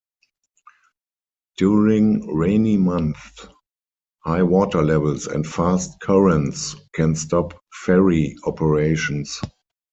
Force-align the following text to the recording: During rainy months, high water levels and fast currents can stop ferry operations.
During 1.57 2.25
rainy 2.35 2.75
months, 2.75 3.45
high 4.25 4.41
water 4.41 4.81
levels 4.81 5.27
and 5.27 5.45
fast 5.45 5.99
currents 6.01 6.75
can 6.95 7.13
stop 7.13 7.53
ferry 7.83 8.35
operations. 8.47 9.39